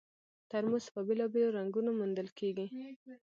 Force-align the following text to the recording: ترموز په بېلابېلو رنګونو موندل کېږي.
ترموز 0.51 0.85
په 0.93 0.99
بېلابېلو 1.07 1.55
رنګونو 1.57 1.89
موندل 1.99 2.29
کېږي. 2.39 2.65